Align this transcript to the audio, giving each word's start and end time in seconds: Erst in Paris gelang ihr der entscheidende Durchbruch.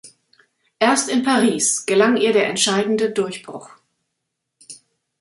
Erst 0.79 1.09
in 1.09 1.21
Paris 1.21 1.85
gelang 1.85 2.17
ihr 2.17 2.33
der 2.33 2.47
entscheidende 2.47 3.11
Durchbruch. 3.11 3.69